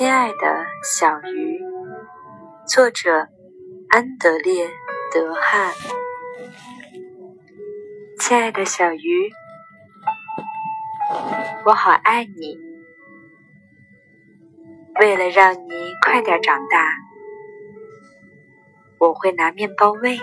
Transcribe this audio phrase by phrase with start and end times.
[0.00, 1.60] 亲爱的小鱼，
[2.66, 3.28] 作者
[3.90, 4.66] 安德烈·
[5.12, 5.74] 德汉。
[8.18, 9.30] 亲爱的小鱼，
[11.66, 12.58] 我好爱你。
[14.98, 15.68] 为了让你
[16.02, 16.88] 快点长大，
[18.96, 20.20] 我会拿面包喂你。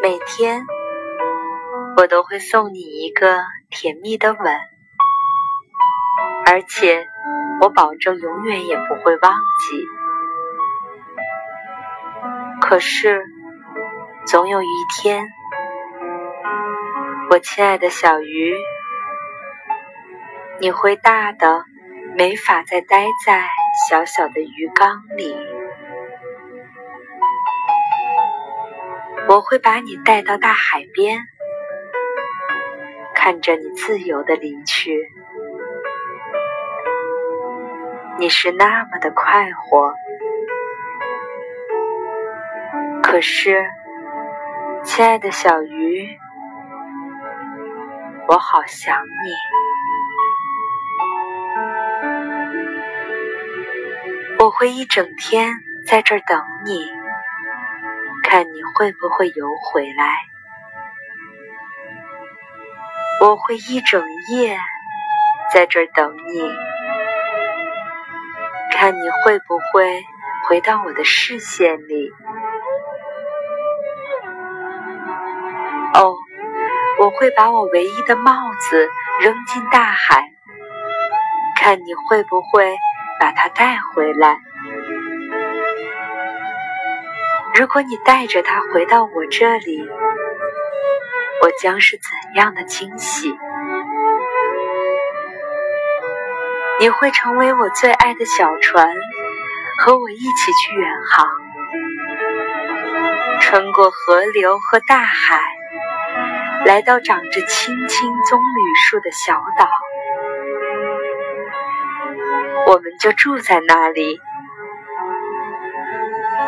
[0.00, 0.62] 每天，
[1.96, 4.73] 我都会送你一个甜蜜的吻。
[6.46, 7.06] 而且，
[7.60, 9.86] 我保证永远也不会忘记。
[12.60, 13.24] 可是，
[14.26, 14.66] 总有一
[14.96, 15.26] 天，
[17.30, 18.54] 我亲爱的小鱼，
[20.60, 21.64] 你会大的
[22.16, 23.44] 没法再待在
[23.88, 25.36] 小小的鱼缸里。
[29.26, 31.26] 我会把你带到大海边，
[33.14, 35.10] 看着你自由的离去。
[38.16, 39.92] 你是那么的快活，
[43.02, 43.66] 可是，
[44.84, 46.16] 亲爱的小鱼，
[48.28, 49.34] 我好想你。
[54.38, 55.52] 我会一整天
[55.86, 56.86] 在这等你，
[58.22, 60.16] 看你会不会游回来。
[63.20, 64.56] 我会一整夜
[65.52, 66.52] 在这等你。
[68.84, 70.04] 看你会不会
[70.46, 72.10] 回到我的视线里？
[75.94, 76.14] 哦，
[77.00, 78.90] 我会把我唯一的帽子
[79.22, 80.34] 扔进大海，
[81.56, 82.76] 看你会不会
[83.18, 84.38] 把它带回来。
[87.54, 89.80] 如果你带着它回到我这里，
[91.40, 93.34] 我将是怎样的惊喜！
[96.84, 98.86] 你会成为我最爱的小船，
[99.78, 101.26] 和我一起去远航，
[103.40, 105.40] 穿过河流和大海，
[106.66, 109.66] 来到长着青青棕榈树的小岛。
[112.66, 114.20] 我们就住在那里，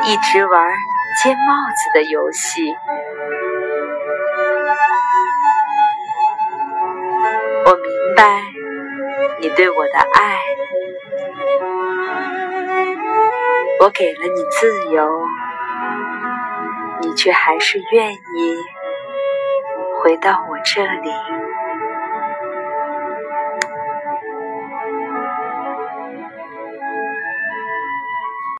[0.04, 0.76] 一直玩
[1.22, 2.76] 接帽子的游戏。
[7.64, 8.55] 我明白。
[9.38, 10.38] 你对我的爱，
[13.80, 15.26] 我给了你自由，
[17.02, 18.18] 你却还是愿意
[20.00, 21.10] 回到我这里。